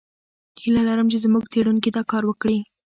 هیله 0.61 0.81
لرم 0.87 1.07
چې 1.11 1.17
زموږ 1.25 1.43
څېړونکي 1.51 1.89
دا 1.95 2.01
کار 2.11 2.23
وکړي. 2.27 2.57